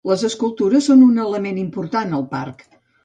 [0.09, 2.67] Les escultures són un element important al parc.